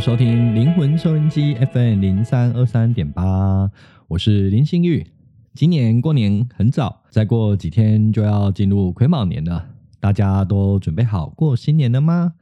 [0.00, 3.70] 收听灵魂收音机 FM 零三二三点八，
[4.08, 5.06] 我是林心玉。
[5.52, 9.68] 今年过年很早，再过几天就要进入癸卯年了，
[10.00, 12.32] 大家都准备好过新年了吗？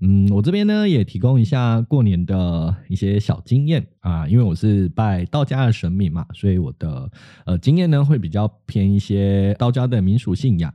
[0.00, 7.08] 嗯，我这边呢也提供一下过年的一些小经验啊，因为我是拜道家的神明嘛，所以我的
[7.44, 10.74] 呃经验呢会比较偏一些道家的民俗信仰。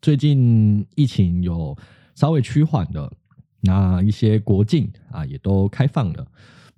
[0.00, 1.76] 最近疫情有
[2.14, 3.12] 稍微趋缓的，
[3.64, 6.26] 那一些国境啊也都开放了。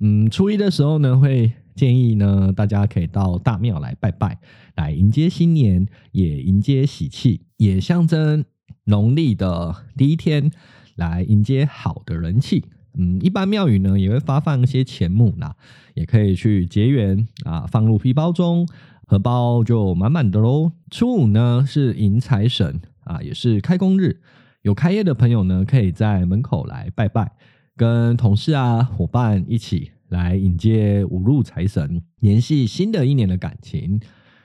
[0.00, 4.38] 嗯，初一的时候呢，会建议呢大家可以到大庙来拜拜，
[4.74, 8.44] 来迎接新年，也迎接喜气，也象征
[8.84, 10.50] 农历的第一天。
[10.96, 12.64] 来迎接好的人气，
[12.98, 15.54] 嗯，一般庙宇呢也会发放一些钱母啦，
[15.92, 18.66] 也可以去结缘啊，放入皮包中，
[19.06, 20.72] 荷包就满满的喽。
[20.90, 24.22] 初五呢是迎财神啊，也是开工日，
[24.66, 27.30] 有开业的朋友呢可以在门口来拜拜，
[27.76, 34.00] 跟同事啊伙伴一起来迎接五路财神，联系新的一年的感情，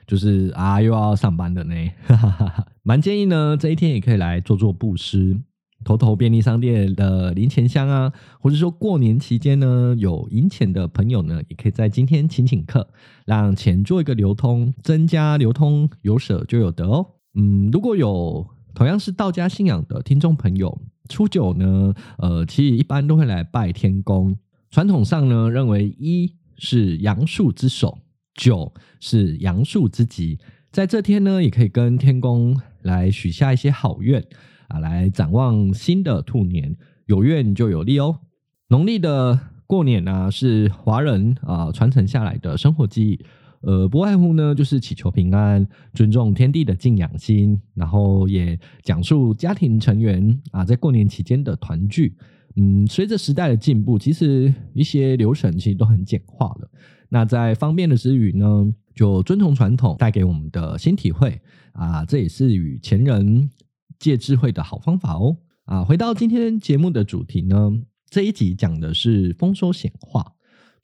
[0.06, 1.74] 就是啊又要上班的呢，
[2.06, 5.36] 哈哈哈哈，蛮建议呢这一天也可以来做做布施。
[5.84, 12.88] 投投便利商店的零钱箱啊，或者说过年期间呢，有银钱的朋友呢，也可以在今天请请客，
[13.26, 17.04] 让钱做一个流通，增加流通，有舍就有得哦。
[17.34, 24.36] 嗯，如果有同样是道家信仰的听众朋友，初九呢，呃，其实一般都会来拜天公。
[24.70, 27.98] 传统上呢，认为一是阳数之首，
[28.34, 30.38] 九是阳数之吉，
[30.70, 34.24] 在这天呢，也可以跟天公来许下一些好愿。
[34.68, 38.20] 啊，来展望新的兔年，有愿就有利哦。
[38.68, 43.24] 农历的过年呢、是华人啊传承下来的生活记忆，
[43.62, 52.16] 呃，不外乎呢就是祈求平安、尊重天地的敬仰心，然后也讲述家庭成员啊在过年期间的团聚。
[52.56, 56.70] 嗯，随着时代的进步，其实一些流程其实都很简化了。
[57.08, 61.40] 那在方便的之余呢，就遵从传统带给我们的新体会
[61.72, 63.50] 啊，这也是与前人。
[63.98, 65.36] 借智慧的好方法哦！
[65.64, 67.72] 啊，回到今天节目的主题呢，
[68.10, 70.32] 这一集讲的是丰收显化。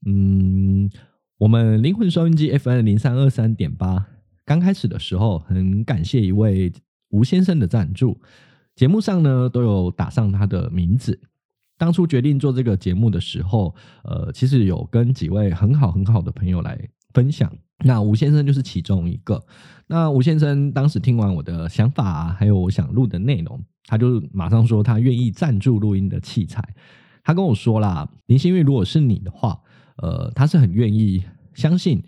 [0.06, 0.88] 嗯，
[1.38, 4.08] 我们灵魂收音机 FM 零三二三点八
[4.44, 6.72] 刚开始的时候，很感谢一位
[7.10, 8.20] 吴先生的赞助，
[8.74, 11.20] 节目上呢都有打上他的名字。
[11.76, 13.72] 当初决定做这个节目的时候，
[14.02, 16.76] 呃，其实有跟几位很好很好的朋友来
[17.14, 17.48] 分享。
[17.84, 19.40] 那吴先生就是其中一个。
[19.86, 26.74] 那吴先生当时听完我的想法，还有我想录的内容，他就马上说他愿意赞助录音的器材。
[27.22, 29.60] 他跟我说啦，林兴裕，如果是你的话，
[29.98, 32.02] 呃，他是很愿意相信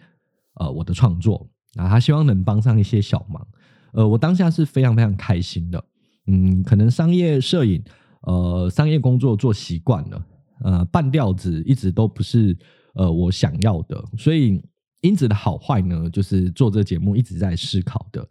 [0.55, 3.47] 呃我的创作，啊，他希望能帮上一些小忙。
[3.93, 5.85] 呃，我当下是非常非常开心的。
[6.27, 7.83] 嗯，可能商业摄影，
[8.23, 10.27] 呃，商业工作做习惯了，
[10.65, 12.57] 呃，半吊子一直都不是
[12.95, 14.63] 呃我想要的，所以。
[15.03, 18.29] 音质的好坏呢，就是做这个节目一直在思考的，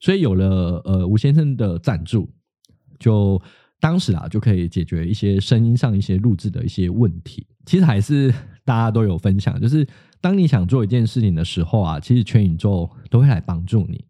[0.00, 2.28] 所以有了呃吴先生的赞助，
[2.98, 3.40] 就
[3.80, 7.46] 当时啊就可以解决一些声音上一些录制的一些问题。
[7.64, 8.32] 其实还是
[8.64, 9.86] 大家都有分享，就是
[10.20, 14.04] 当你想做一件事情的时候啊，其实全宇宙都会来帮助你。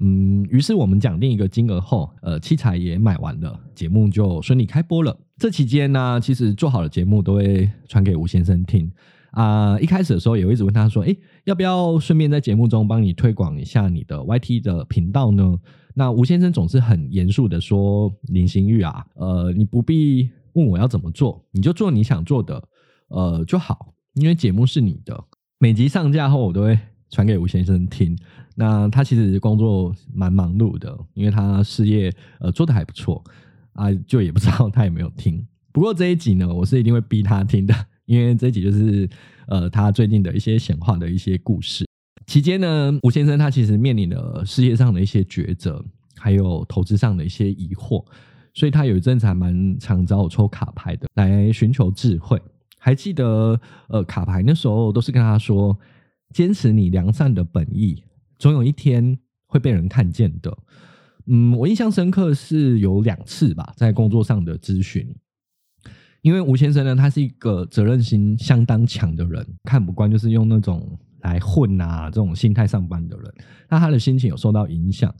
[0.00, 5.16] 嗯，于是我们讲定一个金额后，呃，器材也买完了，节目就顺利开播了。
[5.36, 8.90] 这期间呢，其实做好的节目都会传给吴先生听。
[9.32, 15.56] 啊、一开始的时候也会一直问他说：“哎，要不要顺便在节目中帮你推广一下你的 YT 的频道呢？”
[15.94, 22.62] 那吴先生总是很严肃的说：“林心玉啊，呃，你不必问我要怎么做，你就做你想做的，
[23.08, 25.24] 呃就好，因为节目是你的。
[25.58, 26.78] 每集上架后，我都会
[27.10, 28.16] 传给吴先生听。
[28.54, 33.24] 那他其实工作蛮忙碌的，因为他事业呃做的还不错
[33.72, 35.46] 啊，就也不知道他有没有听。
[35.72, 37.74] 不过这一集呢，我是一定会逼他听的。”
[38.06, 39.08] 因为这一集就是
[39.46, 41.86] 呃他最近的一些显化的一些故事。
[42.26, 45.84] 期间呢，吴先生他其实面临了事业上的一些抉择，
[46.16, 48.04] 还有投资上的一些疑惑，
[48.54, 52.40] 所以他有一阵子还蛮常找我抽卡牌的，来寻求智慧。
[52.78, 55.76] 还记得呃卡牌那时候都是跟他说，
[56.32, 58.02] 坚持你良善的本意，
[58.38, 60.56] 总有一天会被人看见的。
[61.26, 65.06] 嗯，我印象深刻是有两次吧，在工作上的咨询。
[66.22, 73.34] 因为吴先生呢，他是一个责任心相当强的人，看不惯就是用那种来混啊这种心态上班的人，
[73.68, 75.12] 那他的心情有受到影响。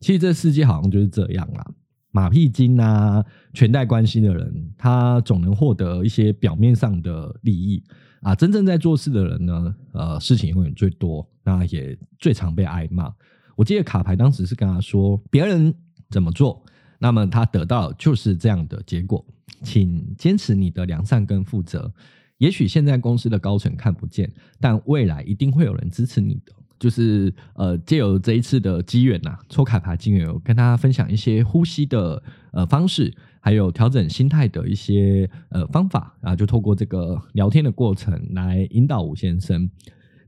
[0.00, 1.64] 其实这世界好像就是这样啊，
[2.10, 3.24] 马屁精啊，
[3.54, 7.82] 裙带关系的人，他总能获得一些表面上的利益
[8.20, 13.10] 啊，真正在做事的人呢，呃，事情永远最多，那也最常被挨骂。
[13.56, 15.74] 我记得卡牌当时是跟他说，别人
[16.10, 16.62] 怎么做，
[16.98, 19.24] 那么他得到就是这样的结果。
[19.62, 21.92] 请坚持你的良善跟负责。
[22.38, 26.52] 也许现在公司的高层看不见，但未来一定会有人支持你的。
[26.78, 32.22] 就是呃，借由这一次的机缘呐，抽卡牌机缘，有跟大家分享一些呼吸的
[32.52, 39.70] 呃方式，还有调整心态的一些呃方法啊，就透过这个聊天的过程来引导吴先生。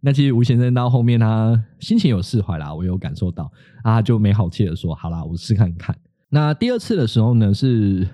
[0.02, 3.50] 那其实吴先生到后面他心情有释怀啦，我有感受到
[3.82, 5.96] 啊，就没好气的说：“好啦，我试看看。”
[6.28, 8.06] 那第二次的时候呢，是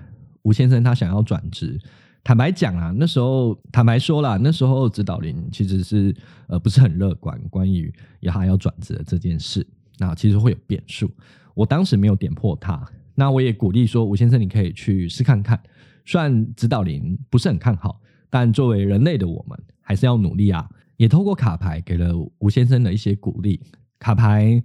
[0.43, 1.79] 吴先生他想要转职。
[2.23, 6.15] 坦白讲啊，那时候坦白说了，那时候指导林其实是
[6.47, 9.65] 呃不是很乐观，关于也还要转职的这件事，
[9.97, 11.09] 那其实会有变数。
[11.53, 15.59] 我当时没有点破他，那我也鼓励说吴先生你可以去试看看。
[16.05, 20.69] 虽然指导林不是很看好，但作为人类的我们还是要努力啊。
[20.97, 23.61] 也透过卡牌给了吴先生的一些鼓励。
[23.99, 24.61] 卡牌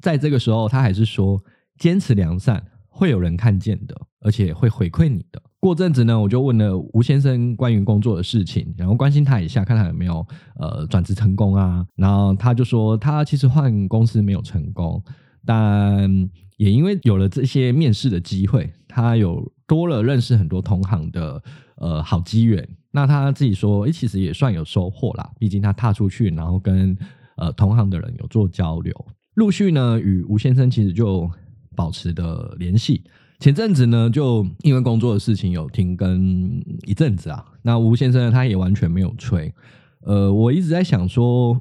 [0.00, 1.42] 在这个时候他还是说
[1.78, 5.40] 坚持良善，会有人看见的，而且会回馈你的。
[5.60, 10.24] 过阵子呢，我就问了吴先生关于工作的事情，然后关心他一下，看他有没有
[10.58, 11.84] 呃转职成功啊。
[11.96, 15.02] 然后他就说，他其实换公司没有成功，
[15.44, 16.08] 但
[16.56, 21.42] 也因为有了这些面试的机会，他有多了认识很多同行的
[21.78, 22.66] 呃好机缘。
[22.92, 25.30] 那他自己说，诶，其实也算有收获啦。
[25.38, 26.96] 毕竟他踏出去，然后跟
[27.36, 28.94] 呃同行的人有做交流，
[29.34, 31.28] 陆续呢与吴先生其实就
[31.76, 33.02] 保持的联系。
[33.38, 37.44] 前阵子呢，就因为工作的事情有停更一阵子啊。
[37.62, 39.52] 那吴先生他也完全没有催。
[40.00, 41.60] 呃，我一直在想说，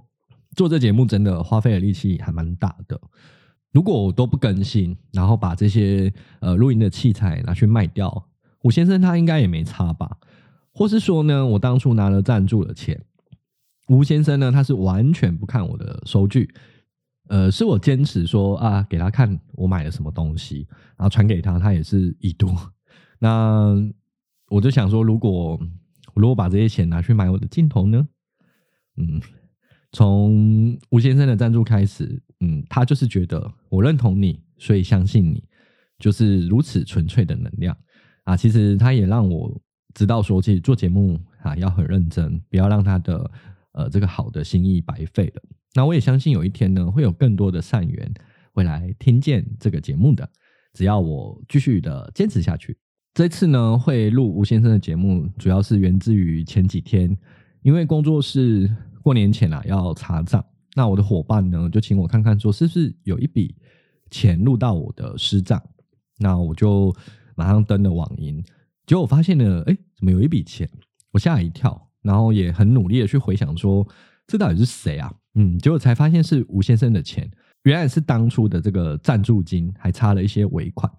[0.55, 2.99] 做这节目真的花费的力气还蛮大的。
[3.73, 8.27] 如果我都不更新，然后把这些呃录音的器材拿去卖掉，
[8.63, 10.17] 吴先生他应该也没差吧？
[10.71, 12.99] 或是说呢，我当初拿了赞助的钱，
[13.89, 16.49] 吴先生呢他是完全不看我的收据。
[17.29, 22.47] 呃，是我坚持说啊，给他看我买了什么东西，然后传给他，他也是已读。
[23.19, 23.75] 那
[24.49, 25.59] 我就想说，如果
[26.13, 28.07] 如果把这些钱拿去买我的镜头呢？
[28.97, 29.21] 嗯，
[29.91, 35.43] 从吴先生的赞助开始，嗯，他就是觉得我认同你，所以相信你，
[35.99, 37.77] 就是如此纯粹的能量
[38.23, 38.35] 啊。
[38.35, 39.59] 其实他也让我
[39.93, 43.31] 知道说，其实做节目啊要很认真，不要让他的
[43.73, 45.41] 呃这个好的心意白费了。
[45.73, 48.13] 那我也相信有一天呢，会有更多的善缘
[48.53, 50.27] 会来听见这个节目的。
[50.73, 52.77] 只要我继续的坚持下去，
[53.13, 57.17] 这次呢会录吴先生的节目，主要是源自于前几天，
[57.61, 58.69] 因为工作室
[59.01, 60.43] 过年前啊要查账，
[60.75, 63.55] 那我的伙伴呢就请我看看说是不是有一笔
[64.11, 65.61] 钱入到我的私账，
[66.19, 66.95] 那我就
[67.35, 68.43] 马上登了网银，
[68.85, 70.69] 结果我发现了，哎，怎么有一笔钱？
[71.11, 73.87] 我吓一跳，然后也很努力的去回想说，
[74.27, 75.11] 这到底是谁啊？
[75.39, 77.29] 嗯，结果才发现是吴先生的钱，
[77.63, 80.91] 原来是当初的这个赞助金，还差了一些尾款。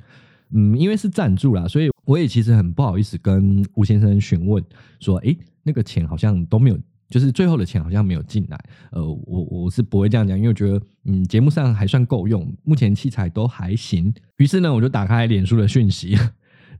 [0.54, 4.64] 嗯，因为是赞助啦，所以我也其实很不好意思跟吴先生询问
[5.00, 6.78] 说，诶，那个钱好像都没有，
[7.10, 8.58] 就是最后的钱好像没有进来。
[8.92, 14.14] 呃，我我是不会这样讲，因为我觉得，嗯，节目上还算够用，目前器材都还行。
[14.36, 16.16] 于是呢，我就打开脸书的讯息。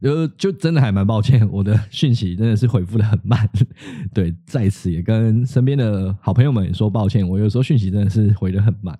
[0.00, 3.48] 就就真的还蛮抱歉，我的讯息真的是回复的很慢，
[4.14, 8.98] 对，在此也跟身边的好朋友们也说抱歉，我有时候讯息真的是回的很慢。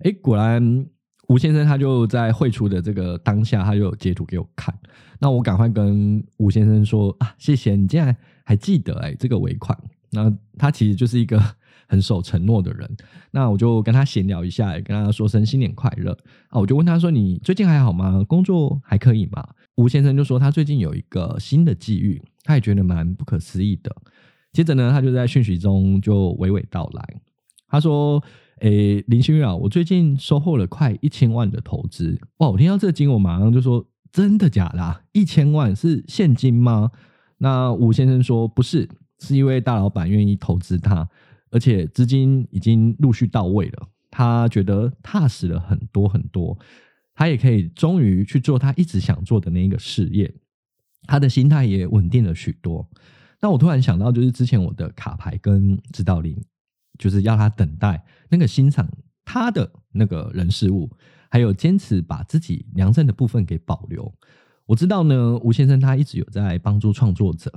[0.00, 0.86] 哎，果然
[1.28, 4.74] 吴先生他就在汇出的这个当下，他就有截图给我看，
[5.18, 9.78] 那我赶快跟吴先生说啊，谢谢你竟然还记得哎这个尾款，
[10.10, 11.38] 那他其实就是一个
[11.86, 12.88] 很守承诺的人，
[13.30, 16.16] 那我就跟他闲聊一下，跟他说声新年快乐
[16.48, 18.24] 啊，我就问他说你最近还好吗？
[18.26, 19.46] 工作还可以吗？
[19.80, 23.90] 吴先生就说他最近有一个新的际遇，他也觉得蛮不可思议的。
[24.52, 27.20] 接着呢，他就在讯息中就娓娓道来。
[27.66, 28.22] 他说
[28.60, 32.20] ：“诶，林星月啊，我最近收获了快一千万的投资。
[32.38, 32.50] 哇！
[32.50, 35.04] 我听到这个金，我马上就说：真的假的？
[35.12, 36.90] 一千万是现金吗？
[37.38, 38.86] 那吴先生说不是，
[39.20, 41.08] 是一位大老板愿意投资他，
[41.50, 43.88] 而且资金已经陆续到位了。
[44.10, 46.58] 他觉得踏实了很多很多。”
[47.20, 50.34] 他也可以终于去做他一直想做的那一个事业，
[51.02, 52.88] 他的心态也稳定了许多。
[53.42, 56.42] 那我突然想到，就是之前我的卡牌跟指导灵，
[56.98, 58.88] 就是要他等待那个欣赏
[59.22, 60.90] 他的那个人事物，
[61.30, 64.10] 还有坚持把自己良善的部分给保留。
[64.64, 67.52] 我知道呢，吴先生他一直有在帮助创作者，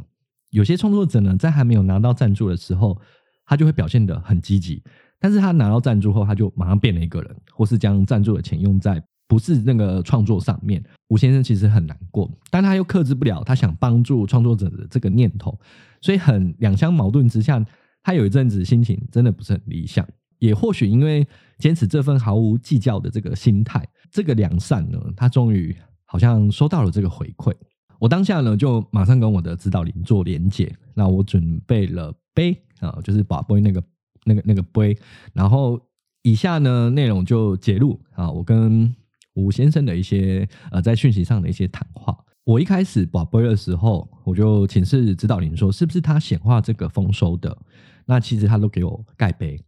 [0.49, 2.99] 有些创作者呢，在还没有拿到赞助的时候，
[3.45, 4.83] 他就会表现得很积极，
[5.21, 9.01] 但是他拿到赞助后，他就马上变了一个人，或是将赞助的钱用在。
[9.27, 15.57] 不是那个创作上面，吴先生其实很难过，但他又克制不了他想帮助创作者的这个念头，
[16.01, 17.65] 所以很两相矛盾之下，
[18.03, 20.07] 他有一阵子心情真的不是很理想。
[20.39, 21.25] 也或许因为
[21.57, 27.53] 坚持这份毫无计较的这个心态，这个良善呢，他终于好像收到了这个回馈。
[27.97, 33.81] 我当下呢就马上跟我的指导灵做连结，那我准备了杯啊，就是把杯那个
[34.25, 34.97] 那个那个杯，
[35.31, 35.79] 然后
[36.23, 38.93] 以下呢内容就揭露啊，我跟
[39.33, 42.17] 吴先生的一些呃在讯息上的一些谈话。
[42.43, 47.57] 我一开始宝贝的时候，我就请示指导灵说，是不是他显化这个丰收的？
[48.05, 49.63] 那其实他都给我盖杯，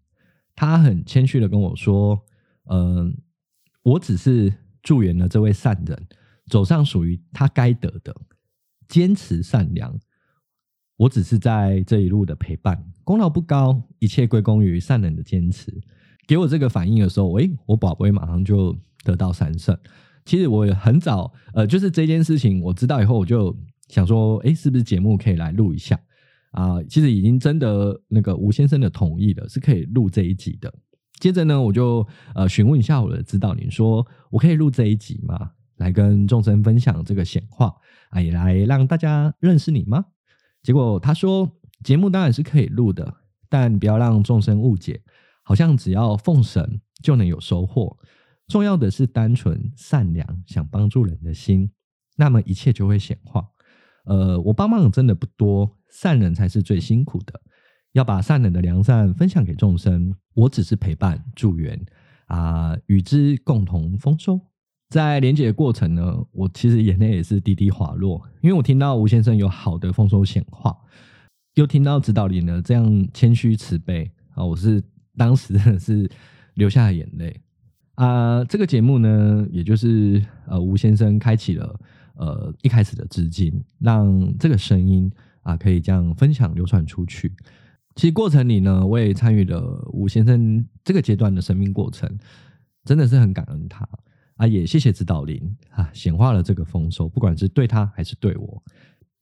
[0.55, 2.21] 他很谦虚的跟我说，
[2.65, 3.13] 嗯、呃，
[3.83, 4.53] 我只是
[4.83, 6.07] 助缘了这位善人。
[6.47, 8.15] 走上属于他该得的，
[8.87, 9.99] 坚持善良。
[10.95, 15.73] 我只是在这一路的陪伴，功劳不高，一切归功于善人的坚持。
[16.27, 19.77] 给我这个反应的时候，诶，我宝贝马上就得到三圣。
[20.25, 23.55] 其实我也很早，呃，就是这件事情我知道以后，我就
[23.87, 25.97] 想说，诶，是不是节目可以来录一下
[26.51, 26.81] 啊？
[26.89, 30.73] 其实已经征得那个吴先生的同意了，是可以录这一集的。
[31.19, 35.51] 接着呢，我就呃询问一下我的指导灵，说我可以录这一集吗？
[35.77, 37.71] 来跟众生分享这个显化
[38.09, 40.05] 啊，也来让大家认识你吗？
[40.63, 41.47] 结果他说，
[41.83, 43.13] 节目当然是可以录的，
[43.47, 44.99] 但不要让众生误解，
[45.43, 47.95] 好像只要奉神就能有收获。
[48.47, 51.69] 重要的是单纯善良，想帮助人的心，
[52.15, 53.47] 那么一切就会显化。
[54.05, 57.41] 呃，我帮忙真的不多，善人才是最辛苦的，
[57.93, 60.13] 要把善人的良善分享给众生。
[60.35, 61.83] 我只是陪伴助缘
[62.27, 64.39] 啊，与之共同丰收。
[64.89, 70.77] 在连结的过程呢，我其实眼泪也是滴滴滑落，因为我听到吴先生有好的丰收显化，
[71.55, 74.83] 又听到指导灵呢这样谦虚慈悲啊，我是
[75.17, 76.07] 当时真的是
[76.53, 77.41] 流下了眼泪
[77.95, 78.43] 啊。
[78.45, 81.79] 这个节目呢，也就是呃吴先生开启了
[82.15, 85.11] 呃一开始的资金，让这个声音
[85.41, 87.33] 啊可以这样分享流传出去。
[87.95, 92.09] 其实过程里呢，我也参与了吴先生这个阶段的生命过程，
[92.83, 93.87] 真的是很感恩他。
[94.35, 98.61] 啊，也谢谢指导灵啊，显化了这个丰收，不管是对他还是对我，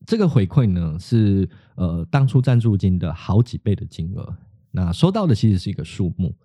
[0.07, 4.35] 这个回馈呢是呃当初赞助金的好几倍的金额。
[4.71, 6.35] 那收到的其实是一个数目，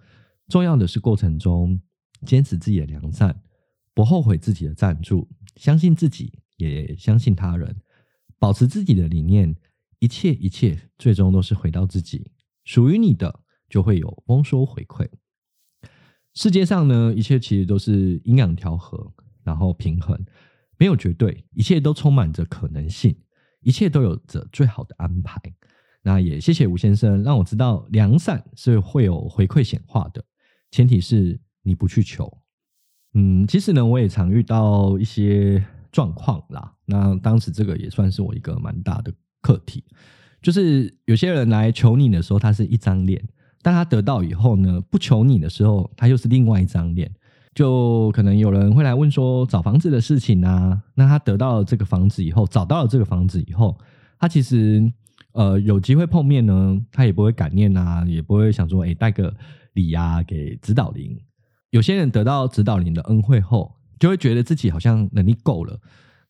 [0.49, 1.80] 重要的是过程中
[2.25, 3.41] 坚持自己的良善，
[3.95, 7.77] 不后悔自己的赞助，相信自己，也相信他人，
[8.39, 9.55] 保持自己的理念，
[9.99, 12.31] 一切一切最终都是回到自己，
[12.65, 15.09] 属于你的就会有丰收回馈。
[16.35, 20.25] 世界上呢，一切其实都是阴阳调和，然后平衡，
[20.77, 23.17] 没有绝对，一切都充满着可能性，
[23.61, 25.41] 一切都有着最好的安排。
[26.03, 30.25] 那也谢谢吴先生，让我知道良善是会有回馈显化的，
[30.71, 32.33] 前提是你不去求。
[33.15, 36.73] 嗯，其实呢，我也常遇到一些状况啦。
[36.87, 39.85] 那当时这个也算是我一个蛮大的课题，
[40.43, 43.23] 就是有些人来求你的时候，他是一张脸。
[43.61, 47.13] 但他得到以后呢，不求你的时候，他又是另外一张脸。
[47.55, 53.77] 就可能有人会来问说找房子的事情啊，那他得到了这个房子以后，找到了这个房子以后，
[54.21, 54.93] 他其实
[55.33, 59.35] 呃有机会碰面呢，他也不会感念啊，也不会想说哎带个
[59.73, 61.19] 礼、啊、给指导灵。
[61.71, 65.81] 有些人得到指导灵的恩惠后，就会觉得自己好像能力够了，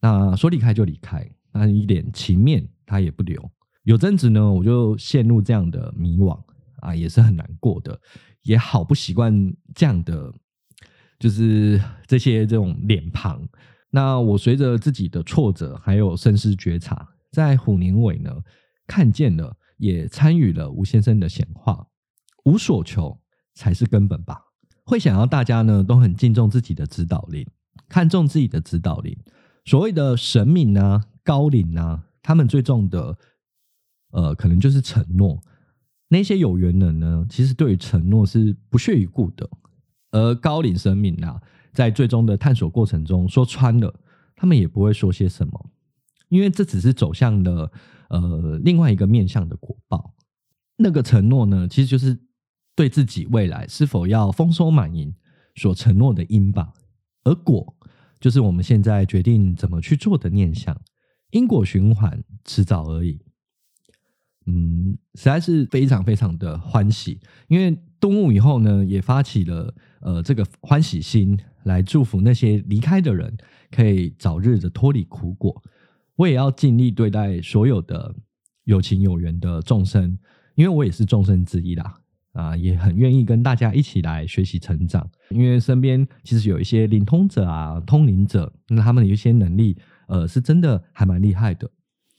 [0.00, 3.50] 那说离开就离开，那一点情面他也不留。
[3.85, 6.38] 有阵子呢，我就陷入这样的迷惘。
[6.80, 8.00] 啊，也是很难过的，
[8.45, 9.35] 也好不习惯
[9.75, 10.33] 这样的，
[11.18, 13.45] 就是这些这种脸庞。
[13.90, 18.33] 那我随着自己的挫折，还有深思觉察，在虎年尾呢，
[18.87, 21.85] 看见了，也参与了吴先生的显化。
[22.45, 23.21] 无所求
[23.57, 24.40] 才是根本吧。
[24.88, 27.47] 会想要大家呢都很敬重自己的指导灵，
[27.90, 29.14] 看重自己的指导灵。
[29.66, 33.18] 所谓的神明啊、高灵啊，他们最重的，
[34.12, 35.42] 呃，可能就是承诺。
[36.09, 39.47] 那些有缘人呢，其实对于承诺是不屑一顾的，
[40.11, 41.38] 而高灵神明啊，
[41.75, 43.95] 在最终的探索过程中，说穿了，
[44.35, 45.71] 他们也不会说些什么，
[46.30, 47.71] 因为这只是走向了
[48.09, 50.14] 呃另外一个面向的果报。
[50.78, 52.18] 那个承诺呢，其实就是
[52.78, 55.12] 对自己未来是否要丰收满盈
[55.56, 56.73] 所承诺的因吧，
[57.25, 57.75] 而果
[58.20, 60.80] 就是我们现在决定怎么去做的念想，
[61.32, 63.20] 因果循环，迟早而已。
[64.47, 67.18] 嗯，实在是非常非常的欢喜，
[67.49, 73.37] 因为顿悟以后呢，也发起了呃这个欢喜心，来祝福那些离开的人
[73.73, 75.61] 可以早日的脱离苦果。
[76.14, 78.14] 我也要尽力对待所有的
[78.62, 80.16] 有情有缘的众生，
[80.54, 81.92] 因为我也是众生之一啦，
[82.38, 85.11] 啊，也很愿意跟大家一起来学习成长。
[85.30, 89.76] 因为身边其实有一些灵通者啊、通灵者，那他们有一些能力，
[90.07, 91.68] 呃，是真的还蛮厉害的。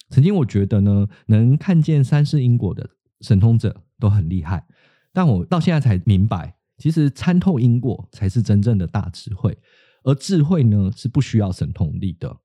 [0.09, 2.89] 曾经我觉得呢，能看见三世因果的
[3.21, 4.65] 神通者都很厉害，
[5.13, 9.57] 但我到现在才明白，其实参透因果才是真正的大智慧，
[10.03, 12.35] 而智慧呢是不需要神通力的。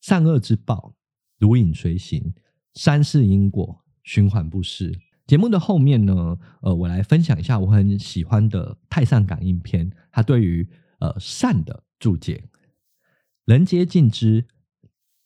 [0.00, 0.94] 善恶之报
[1.38, 2.34] 如影随形，
[2.74, 4.98] 三世因果，循环不息。
[5.32, 12.50] 节目的后面呢，呃，我来分享一下我很喜欢的《太上感应篇》，它对于呃善的注解：
[13.46, 14.44] 人皆敬之，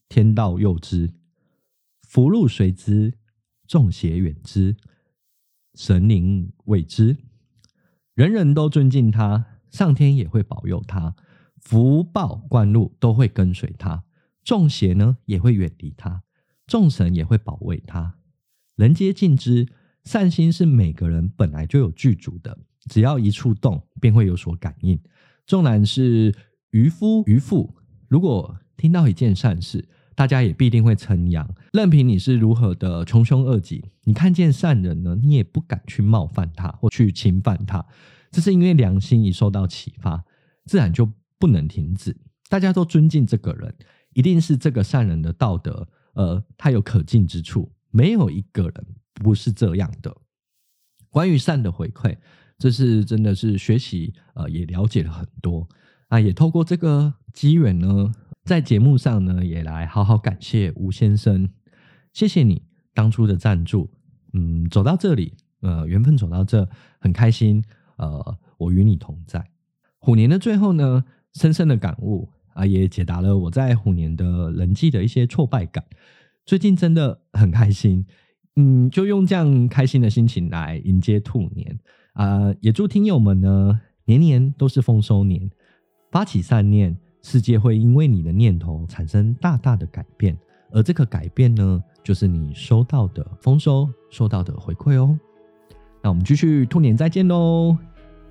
[0.08, 1.12] 天道佑之，
[2.02, 3.14] 福禄随之，
[3.66, 4.76] 众邪远之，
[5.75, 7.16] 神灵畏之。
[8.14, 11.16] 人人都尊敬他，上天也会保佑他，
[11.56, 14.04] 福报官禄都会跟随他，
[14.44, 16.22] 众邪呢也会远离他，
[16.64, 18.20] 众神也会保卫他。
[18.76, 19.66] 人皆敬之。
[20.06, 22.56] 善心是每个人本来就有具足的，
[22.88, 24.96] 只要一触动，便会有所感应。
[25.46, 26.32] 纵然是
[26.70, 27.75] 渔夫渔妇，
[28.06, 29.84] 如果听到一件善事，
[30.14, 31.52] 大家也必定会称扬。
[31.72, 37.84] 任凭你是如何的穷凶恶极，你看见善人呢，你也不敢去冒犯他或去侵犯他。
[38.30, 40.25] 这是因为良心一受到启发，
[40.66, 42.16] 自然就不能停止。
[42.48, 43.75] 大家都尊敬这个人，
[44.14, 47.72] 一定是这个善人的道德，呃，他有可敬之处。
[47.90, 48.86] 没有一个人。
[49.16, 50.16] 不是这样的。
[51.11, 52.16] 关于善的回馈，
[52.58, 55.66] 这是真的是学习，呃，也了解了很多
[56.08, 56.20] 啊。
[56.20, 58.12] 也透过这个机缘呢，
[58.44, 61.49] 在节目上呢，也来好好感谢吴先生，
[62.12, 63.90] 谢谢你当初的赞助。
[64.35, 66.68] 嗯，走到这里，呃，缘分走到这，
[67.00, 67.64] 很开心。
[67.96, 69.50] 呃，我与你同在。
[69.99, 75.82] 虎年的最后呢，深深的感悟啊，也解答了我在虎年的人际的一些挫败感。
[76.44, 78.04] 最近真的很开心。
[78.56, 81.78] 嗯，就用这样开心的心情来迎接兔年
[82.14, 85.50] 啊，也祝听友们呢，年年都是丰收年，
[86.10, 90.36] 发起善念，世界会因为你的念头产生大大的改变，
[90.72, 95.18] 而这个改变呢，就是你收到的丰收，收到的回馈哦。
[96.02, 97.76] 那我们继续兔年再见喽！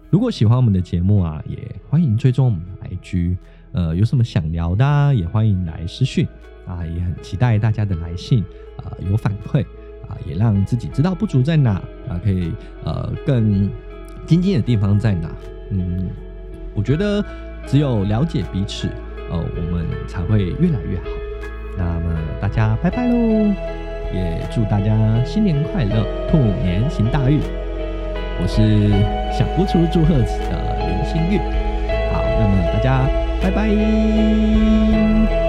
[0.09, 1.57] 如果喜欢我们的节目啊，也
[1.87, 3.37] 欢迎追踪我们的 IG，
[3.73, 6.27] 呃，有什么想聊的啊，也欢迎来私讯
[6.65, 8.43] 啊，也很期待大家的来信
[8.77, 9.63] 啊，有反馈。
[10.07, 11.71] 啊，也让自己知道不足在哪
[12.07, 12.51] 啊，可以
[12.83, 13.69] 呃更
[14.25, 15.29] 精进的地方在哪。
[15.71, 16.07] 嗯，
[16.73, 17.23] 我觉得
[17.65, 18.87] 只有了解彼此，
[19.31, 21.05] 呃，我们才会越来越好。
[21.77, 23.53] 那么大家拜拜喽，
[24.13, 27.39] 也祝大家新年快乐，兔年行大运。
[28.37, 28.89] 我是
[29.31, 31.37] 想不出祝贺词的林兴裕。
[32.13, 33.07] 好，那么大家
[33.41, 35.44] 拜拜。